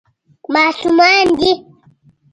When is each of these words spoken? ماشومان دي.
ماشومان 0.53 1.25
دي. 1.39 1.51